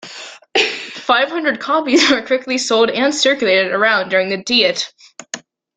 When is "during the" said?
4.09-4.41